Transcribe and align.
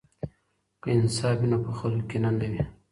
که 0.81 0.87
انصاف 0.97 1.35
وي 1.39 1.47
نو 1.51 1.57
په 1.65 1.71
خلکو 1.79 2.03
کې 2.09 2.17
کینه 2.19 2.29
نه 2.39 2.47
وي. 2.51 2.63